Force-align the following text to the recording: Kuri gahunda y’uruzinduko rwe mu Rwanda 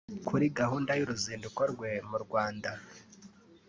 Kuri 0.27 0.45
gahunda 0.59 0.91
y’uruzinduko 0.99 1.61
rwe 1.71 1.91
mu 2.09 2.17
Rwanda 2.23 2.71